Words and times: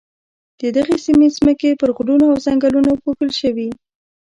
د 0.59 0.63
دغې 0.77 0.97
سیمې 1.05 1.27
ځمکې 1.37 1.77
پر 1.79 1.89
غرونو 1.97 2.25
او 2.31 2.37
ځنګلونو 2.45 2.91
پوښل 3.03 3.29
شوې. 3.39 3.69